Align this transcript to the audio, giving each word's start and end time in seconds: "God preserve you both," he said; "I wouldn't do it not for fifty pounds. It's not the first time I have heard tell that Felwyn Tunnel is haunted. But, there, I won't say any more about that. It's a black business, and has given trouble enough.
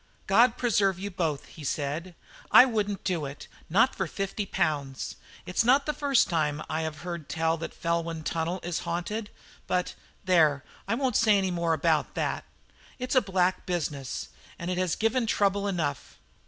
"God 0.25 0.57
preserve 0.57 0.97
you 0.97 1.11
both," 1.11 1.45
he 1.45 1.63
said; 1.63 2.15
"I 2.49 2.65
wouldn't 2.65 3.03
do 3.03 3.27
it 3.27 3.47
not 3.69 3.93
for 3.93 4.07
fifty 4.07 4.47
pounds. 4.47 5.15
It's 5.45 5.63
not 5.63 5.85
the 5.85 5.93
first 5.93 6.27
time 6.27 6.63
I 6.67 6.81
have 6.81 7.01
heard 7.01 7.29
tell 7.29 7.55
that 7.57 7.71
Felwyn 7.79 8.23
Tunnel 8.23 8.59
is 8.63 8.79
haunted. 8.79 9.29
But, 9.67 9.93
there, 10.25 10.63
I 10.87 10.95
won't 10.95 11.17
say 11.17 11.37
any 11.37 11.51
more 11.51 11.73
about 11.73 12.15
that. 12.15 12.45
It's 12.97 13.13
a 13.13 13.21
black 13.21 13.67
business, 13.67 14.29
and 14.57 14.71
has 14.71 14.95
given 14.95 15.27
trouble 15.27 15.67
enough. 15.67 16.17